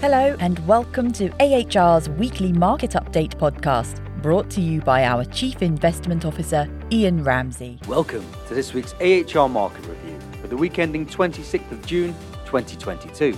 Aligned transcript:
Hello, 0.00 0.34
and 0.40 0.66
welcome 0.66 1.12
to 1.12 1.28
AHR's 1.40 2.08
weekly 2.08 2.54
market 2.54 2.92
update 2.92 3.34
podcast, 3.36 4.00
brought 4.22 4.48
to 4.48 4.62
you 4.62 4.80
by 4.80 5.04
our 5.04 5.26
Chief 5.26 5.60
Investment 5.60 6.24
Officer, 6.24 6.66
Ian 6.90 7.22
Ramsey. 7.22 7.78
Welcome 7.86 8.24
to 8.48 8.54
this 8.54 8.72
week's 8.72 8.94
AHR 8.94 9.46
Market 9.50 9.84
Review 9.84 10.18
for 10.40 10.48
the 10.48 10.56
week 10.56 10.78
ending 10.78 11.04
26th 11.04 11.70
of 11.70 11.84
June 11.84 12.14
2022. 12.46 13.36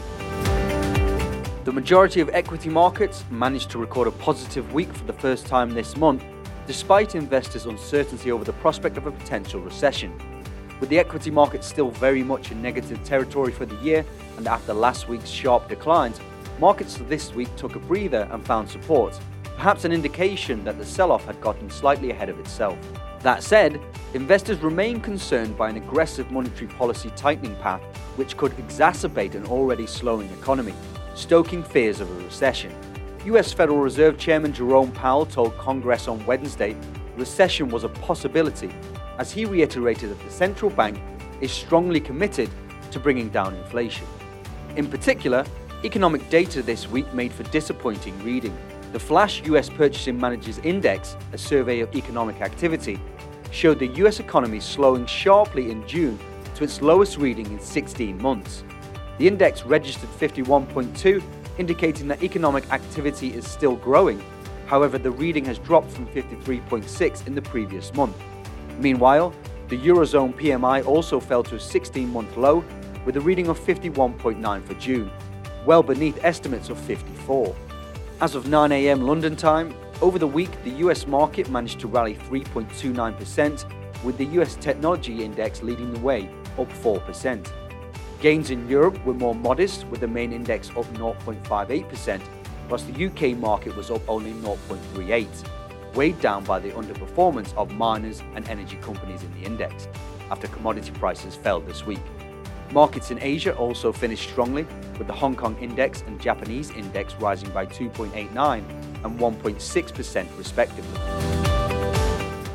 The 1.65 1.73
majority 1.73 2.21
of 2.21 2.29
equity 2.29 2.69
markets 2.69 3.25
managed 3.29 3.71
to 3.71 3.79
record 3.79 4.07
a 4.07 4.13
positive 4.13 4.73
week 4.73 4.93
for 4.93 5.05
the 5.05 5.15
first 5.15 5.49
time 5.49 5.71
this 5.71 5.97
month, 5.97 6.23
despite 6.69 7.17
investors' 7.17 7.67
uncertainty 7.67 8.31
over 8.31 8.45
the 8.45 8.53
prospect 8.53 8.97
of 8.97 9.09
a 9.09 9.11
potential 9.11 9.61
recession. 9.61 10.17
With 10.79 10.91
the 10.91 11.01
equity 11.01 11.33
market 11.33 11.65
still 11.65 11.91
very 11.91 12.23
much 12.23 12.53
in 12.53 12.63
negative 12.63 13.03
territory 13.03 13.51
for 13.51 13.67
the 13.67 13.77
year, 13.83 14.05
and 14.37 14.47
after 14.47 14.73
last 14.73 15.09
week's 15.09 15.29
sharp 15.29 15.69
declines, 15.69 16.21
markets 16.63 16.97
this 17.09 17.35
week 17.35 17.49
took 17.57 17.75
a 17.75 17.79
breather 17.81 18.29
and 18.31 18.47
found 18.47 18.71
support, 18.71 19.19
perhaps 19.57 19.85
an 19.85 19.91
indication 19.91 20.63
that 20.63 20.79
the 20.79 20.87
sell 20.87 21.11
off 21.11 21.25
had 21.25 21.41
gotten 21.41 21.69
slightly 21.69 22.13
ahead 22.13 22.29
of 22.29 22.39
itself. 22.39 22.79
That 23.23 23.43
said, 23.43 23.81
investors 24.15 24.61
remain 24.61 25.01
concerned 25.01 25.59
by 25.59 25.71
an 25.71 25.77
aggressive 25.77 26.31
monetary 26.31 26.69
policy 26.69 27.11
tightening 27.17 27.57
path 27.57 27.83
which 28.15 28.37
could 28.37 28.53
exacerbate 28.59 29.35
an 29.35 29.45
already 29.47 29.89
slowing 29.89 30.31
economy, 30.31 30.73
stoking 31.17 31.65
fears 31.65 31.99
of 31.99 32.09
a 32.09 32.15
recession. 32.23 32.73
US 33.25 33.53
Federal 33.53 33.81
Reserve 33.81 34.17
Chairman 34.17 34.53
Jerome 34.53 34.93
Powell 34.93 35.27
told 35.27 35.59
Congress 35.59 36.07
on 36.07 36.25
Wednesday 36.27 36.77
recession 37.17 37.71
was 37.71 37.83
a 37.83 37.89
possibility 37.89 38.73
as 39.19 39.33
he 39.33 39.47
reiterated 39.47 40.11
that 40.11 40.25
the 40.25 40.31
central 40.31 40.71
bank 40.71 41.01
is 41.41 41.51
strongly 41.51 41.99
committed 41.99 42.49
to 42.93 43.01
bringing 43.01 43.31
down 43.31 43.53
inflation. 43.57 44.07
In 44.77 44.87
particular, 44.87 45.45
Economic 45.85 46.31
data 46.31 46.63
this 46.63 46.89
week 46.89 47.13
made 47.13 47.33
for 47.33 47.43
disappointing 47.45 48.17
reading. 48.23 48.57
The 48.93 49.01
Flash 49.01 49.43
US 49.47 49.69
Purchasing 49.69 50.17
Managers 50.17 50.59
Index, 50.59 51.17
a 51.33 51.39
survey 51.39 51.81
of 51.81 51.93
economic 51.97 52.41
activity, 52.41 53.01
showed 53.51 53.81
the 53.81 53.89
US 54.05 54.21
economy 54.21 54.61
slowing 54.61 55.07
sharply 55.07 55.73
in 55.73 55.85
June 55.89 56.21
to 56.55 56.63
its 56.63 56.83
lowest 56.83 57.19
reading 57.19 57.47
in 57.47 57.59
16 57.59 58.23
months. 58.23 58.63
The 59.19 59.27
index 59.27 59.65
registered 59.65 60.09
51.2, 60.11 61.21
indicating 61.59 62.07
that 62.07 62.23
economic 62.23 62.71
activity 62.71 63.35
is 63.35 63.45
still 63.45 63.75
growing. 63.75 64.23
However, 64.67 64.99
the 64.99 65.11
reading 65.11 65.45
has 65.47 65.59
dropped 65.59 65.91
from 65.91 66.07
53.6 66.07 67.27
in 67.27 67.35
the 67.35 67.43
previous 67.43 67.93
month. 67.93 68.17
Meanwhile, 68.79 69.35
the 69.67 69.79
Eurozone 69.79 70.33
PMI 70.35 70.87
also 70.87 71.19
fell 71.19 71.43
to 71.43 71.57
a 71.57 71.61
16 71.61 72.09
month 72.09 72.37
low 72.37 72.63
with 73.05 73.17
a 73.17 73.21
reading 73.21 73.49
of 73.49 73.59
51.9 73.59 74.63
for 74.63 74.75
June 74.75 75.11
well 75.65 75.83
beneath 75.83 76.19
estimates 76.25 76.69
of 76.69 76.79
54. 76.79 77.55
As 78.21 78.35
of 78.35 78.45
9am 78.45 79.03
London 79.03 79.37
time, 79.37 79.75
over 80.01 80.19
the 80.19 80.27
week 80.27 80.51
the 80.65 80.71
US 80.87 81.07
market 81.07 81.51
managed 81.51 81.81
to 81.81 81.89
rally 81.89 82.15
3.29%, 82.15 84.05
with 84.05 84.19
the 84.19 84.27
US 84.41 84.57
technology 84.57 85.25
index 85.25 85.63
leading 85.63 85.93
the 85.93 86.01
way, 86.01 86.29
up 86.59 86.69
4%. 86.69 87.53
Gains 88.21 88.51
in 88.51 88.69
Europe 88.69 89.05
were 89.05 89.15
more 89.15 89.35
modest, 89.35 89.87
with 89.89 90.01
the 90.01 90.09
main 90.09 90.33
index 90.33 90.71
up 90.71 90.87
0.58%, 90.95 92.21
whilst 92.69 92.93
the 92.93 93.07
UK 93.07 93.37
market 93.37 93.75
was 93.77 93.91
up 93.91 94.09
only 94.09 94.33
0.38, 94.33 95.27
weighed 95.95 96.21
down 96.21 96.45
by 96.45 96.59
the 96.59 96.71
underperformance 96.71 97.55
of 97.55 97.73
miners 97.73 98.23
and 98.35 98.49
energy 98.49 98.77
companies 98.77 99.23
in 99.23 99.35
the 99.41 99.45
index, 99.45 99.89
after 100.31 100.47
commodity 100.49 100.93
prices 100.93 101.35
fell 101.35 101.61
this 101.61 101.85
week. 101.85 102.01
Markets 102.73 103.11
in 103.11 103.19
Asia 103.21 103.55
also 103.57 103.93
finished 103.93 104.31
strongly, 104.31 104.67
with 104.97 105.07
the 105.07 105.13
Hong 105.13 105.37
Kong 105.37 105.59
index 105.61 106.01
and 106.07 106.19
Japanese 106.19 106.71
index 106.71 107.15
rising 107.17 107.51
by 107.51 107.67
2.89 107.67 108.65
and 109.05 109.21
1.6% 109.21 110.39
respectively. 110.39 110.99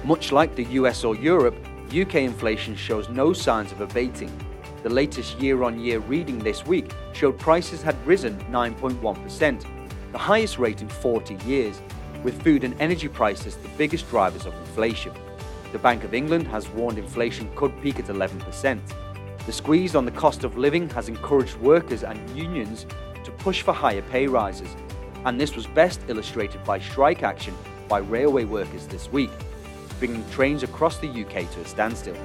Much 0.03 0.31
like 0.31 0.55
the 0.55 0.63
US 0.63 1.03
or 1.03 1.15
Europe, 1.15 1.55
UK 1.89 2.15
inflation 2.15 2.75
shows 2.75 3.09
no 3.09 3.31
signs 3.31 3.71
of 3.71 3.79
abating. 3.81 4.31
The 4.81 4.89
latest 4.89 5.39
year 5.39 5.61
on 5.61 5.79
year 5.79 5.99
reading 5.99 6.39
this 6.39 6.65
week 6.65 6.91
showed 7.13 7.37
prices 7.37 7.83
had 7.83 7.95
risen 8.07 8.39
9.1%, 8.51 9.65
the 10.11 10.17
highest 10.17 10.57
rate 10.57 10.81
in 10.81 10.89
40 10.89 11.35
years, 11.45 11.79
with 12.23 12.41
food 12.41 12.63
and 12.63 12.73
energy 12.81 13.07
prices 13.07 13.55
the 13.57 13.69
biggest 13.77 14.09
drivers 14.09 14.47
of 14.47 14.55
inflation. 14.55 15.13
The 15.71 15.79
Bank 15.79 16.03
of 16.03 16.15
England 16.15 16.47
has 16.47 16.67
warned 16.69 16.97
inflation 16.97 17.51
could 17.55 17.79
peak 17.83 17.99
at 17.99 18.05
11%. 18.05 18.79
The 19.47 19.53
squeeze 19.53 19.95
on 19.95 20.03
the 20.03 20.11
cost 20.11 20.43
of 20.43 20.57
living 20.57 20.89
has 20.89 21.07
encouraged 21.07 21.55
workers 21.55 22.03
and 22.03 22.19
unions 22.37 22.85
to 23.23 23.31
push 23.31 23.61
for 23.61 23.71
higher 23.71 24.01
pay 24.01 24.27
rises, 24.27 24.67
and 25.23 25.39
this 25.39 25.55
was 25.55 25.65
best 25.67 26.01
illustrated 26.09 26.61
by 26.65 26.79
strike 26.79 27.23
action 27.23 27.53
by 27.87 27.99
railway 27.99 28.43
workers 28.43 28.87
this 28.87 29.09
week, 29.09 29.29
bringing 29.99 30.29
trains 30.31 30.63
across 30.63 30.97
the 30.97 31.07
UK 31.07 31.49
to 31.51 31.61
a 31.61 31.65
standstill. 31.65 32.17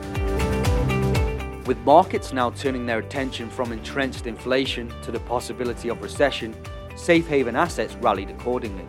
With 1.65 1.79
markets 1.85 2.33
now 2.33 2.51
turning 2.51 2.87
their 2.87 2.99
attention 2.99 3.49
from 3.51 3.71
entrenched 3.71 4.27
inflation 4.27 4.93
to 5.03 5.13
the 5.13 5.21
possibility 5.21 5.91
of 5.91 6.03
recession, 6.03 6.57
safe 6.97 7.29
haven 7.29 7.55
assets 7.55 7.95
rallied 8.01 8.31
accordingly. 8.31 8.85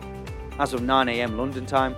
As 0.58 0.72
of 0.72 0.80
9am 0.80 1.36
London 1.36 1.66
time, 1.66 1.94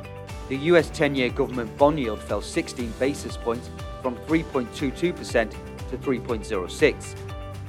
the 0.50 0.58
US 0.68 0.90
10 0.90 1.14
year 1.14 1.30
government 1.30 1.74
bond 1.78 1.98
yield 1.98 2.20
fell 2.20 2.42
16 2.42 2.92
basis 2.98 3.38
points 3.38 3.70
from 4.02 4.16
3.22% 4.26 5.54
to 5.90 5.98
3.06. 5.98 7.14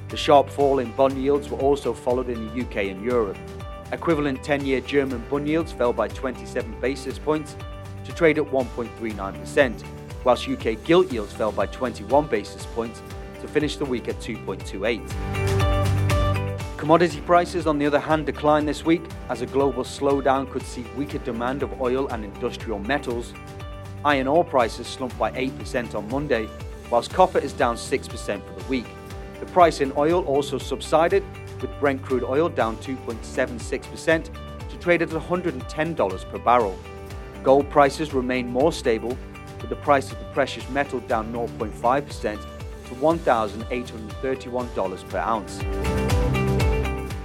The 0.10 0.18
sharp 0.18 0.50
fall 0.50 0.80
in 0.80 0.92
bond 0.92 1.22
yields 1.22 1.50
were 1.50 1.60
also 1.60 1.94
followed 1.94 2.30
in 2.30 2.48
the 2.48 2.62
UK 2.62 2.88
and 2.88 3.04
Europe. 3.04 3.38
Equivalent 3.92 4.44
10 4.44 4.66
year 4.66 4.82
German 4.82 5.24
bond 5.30 5.48
yields 5.48 5.72
fell 5.72 5.94
by 5.94 6.08
27 6.08 6.80
basis 6.80 7.20
points 7.20 7.56
to 8.06 8.14
trade 8.14 8.38
at 8.38 8.46
1.39%, 8.46 9.84
whilst 10.24 10.48
UK 10.48 10.84
gilt 10.84 11.12
yields 11.12 11.34
fell 11.34 11.52
by 11.52 11.66
21 11.66 12.28
basis 12.28 12.66
points 12.68 13.02
to 13.42 13.48
finish 13.48 13.76
the 13.78 13.86
week 13.86 14.08
at 14.08 14.16
2.28. 14.20 15.78
Commodity 16.78 17.22
prices, 17.22 17.68
on 17.68 17.78
the 17.78 17.86
other 17.86 18.00
hand, 18.00 18.26
declined 18.26 18.68
this 18.68 18.86
week 18.86 19.02
as 19.30 19.42
a 19.42 19.46
global 19.46 19.84
slowdown 19.84 20.50
could 20.50 20.64
see 20.64 20.86
weaker 20.96 21.18
demand 21.20 21.64
of 21.64 21.82
oil 21.82 22.08
and 22.10 22.24
industrial 22.24 22.80
metals. 22.80 23.34
Iron 24.06 24.28
ore 24.28 24.46
prices 24.46 24.88
slumped 24.88 25.18
by 25.18 25.32
8% 25.32 25.96
on 25.96 26.08
Monday 26.10 26.48
whilst 26.90 27.14
copper 27.14 27.40
is 27.40 27.54
down 27.54 27.76
6% 27.76 28.42
for 28.46 28.54
the 28.60 28.70
week. 28.70 28.88
The 29.40 29.46
price 29.48 29.82
in 29.82 29.92
oil 29.96 30.24
also 30.26 30.58
subsided, 30.58 31.24
with 31.62 31.70
Brent 31.80 32.02
crude 32.02 32.24
oil 32.24 32.50
down 32.50 32.78
2.76% 32.78 34.30
to 34.70 34.78
trade 34.78 35.02
at 35.02 35.10
$110 35.10 36.30
per 36.30 36.38
barrel. 36.40 36.78
Gold 37.44 37.70
prices 37.70 38.14
remain 38.14 38.48
more 38.48 38.72
stable, 38.72 39.18
with 39.62 39.70
the 39.70 39.76
price 39.78 40.12
of 40.12 40.20
the 40.20 40.26
precious 40.26 40.70
metal 40.70 41.00
down 41.02 41.34
0.5% 41.34 42.40
to 42.88 42.96
$1,831 42.96 45.10
per 45.10 45.18
ounce. 45.18 45.60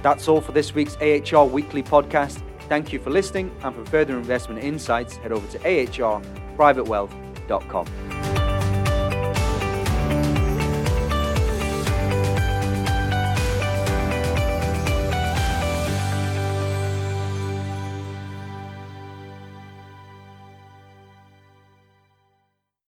That's 0.01 0.27
all 0.27 0.41
for 0.41 0.51
this 0.51 0.73
week's 0.75 0.97
AHR 0.97 1.45
Weekly 1.45 1.83
podcast. 1.83 2.41
Thank 2.67 2.91
you 2.91 2.99
for 2.99 3.09
listening, 3.09 3.49
and 3.63 3.73
for 3.75 3.85
further 3.85 4.17
investment 4.17 4.61
insights, 4.63 5.15
head 5.17 5.31
over 5.31 5.47
to 5.47 5.59
ahrprivatewealth.com. 5.59 8.12